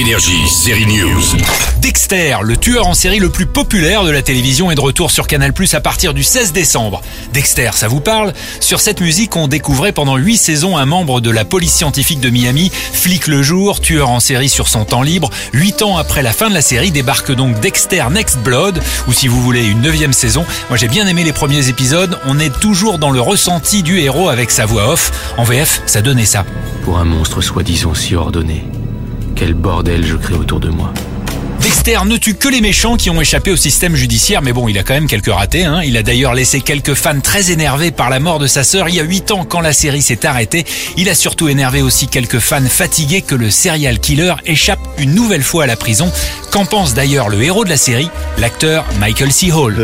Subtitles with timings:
[0.00, 1.20] Énergie, série News.
[1.82, 5.26] Dexter, le tueur en série le plus populaire de la télévision est de retour sur
[5.26, 7.02] Canal Plus à partir du 16 décembre.
[7.34, 8.32] Dexter, ça vous parle?
[8.60, 12.30] Sur cette musique, on découvrait pendant 8 saisons un membre de la police scientifique de
[12.30, 15.28] Miami, flic le jour, tueur en série sur son temps libre.
[15.52, 19.28] 8 ans après la fin de la série débarque donc Dexter Next Blood, ou si
[19.28, 20.46] vous voulez une neuvième saison.
[20.70, 24.30] Moi j'ai bien aimé les premiers épisodes, on est toujours dans le ressenti du héros
[24.30, 25.12] avec sa voix off.
[25.36, 26.46] En VF, ça donnait ça.
[26.84, 28.64] Pour un monstre soi-disant si ordonné,
[29.40, 30.92] quel bordel je crée autour de moi.
[31.62, 34.78] Dexter ne tue que les méchants qui ont échappé au système judiciaire, mais bon, il
[34.78, 35.64] a quand même quelques ratés.
[35.64, 35.80] Hein.
[35.82, 38.96] Il a d'ailleurs laissé quelques fans très énervés par la mort de sa sœur il
[38.96, 40.66] y a 8 ans quand la série s'est arrêtée.
[40.98, 45.42] Il a surtout énervé aussi quelques fans fatigués que le serial killer échappe une nouvelle
[45.42, 46.12] fois à la prison.
[46.50, 49.52] Qu'en pense d'ailleurs le héros de la série, l'acteur Michael C.
[49.52, 49.76] Hall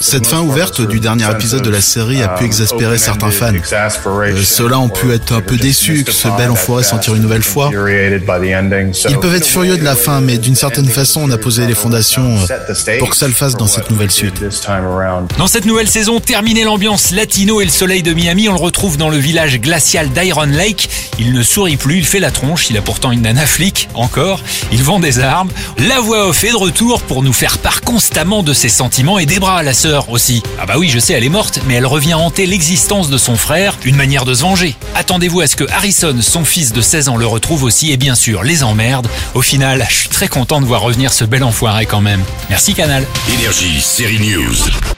[0.00, 3.52] Cette fin ouverte du dernier épisode de la série a pu exaspérer certains fans.
[3.52, 7.22] Euh, Ceux-là ont pu être un peu déçus que ce bel enfoiré s'en tire une
[7.22, 7.70] nouvelle fois.
[7.72, 11.74] Ils peuvent être furieux de la fin, mais d'une certaine façon, on a posé les
[11.74, 14.40] fondations euh, pour que ça le fasse dans cette nouvelle suite.
[15.38, 18.96] Dans cette nouvelle saison, terminée l'ambiance latino et le soleil de Miami, on le retrouve
[18.96, 20.88] dans le village glacial d'Iron Lake.
[21.18, 24.40] Il ne sourit plus, il fait la tronche, il a pourtant une nana flic, encore.
[24.70, 25.50] Il vend des armes.
[25.78, 29.26] La voix off est de retour pour nous faire part constamment de ses sentiments et
[29.26, 30.42] des bras, la sœur aussi.
[30.60, 33.36] Ah bah oui, je sais, elle est morte, mais elle revient hanter l'existence de son
[33.36, 34.76] frère, une manière de se venger.
[34.94, 38.14] Attendez-vous à ce que Harrison, son fils de 16 ans, le retrouve aussi et bien
[38.14, 39.08] sûr les emmerde.
[39.34, 42.22] Au final, je suis très content de voir revenir ce bel enfoiré quand même.
[42.50, 43.06] Merci Canal.
[43.32, 44.97] Énergie, série News.